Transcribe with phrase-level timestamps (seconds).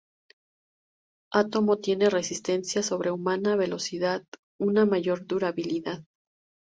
[1.31, 4.23] Átomo tiene resistencia sobrehumana, velocidad,
[4.59, 6.03] una mayor durabilidad.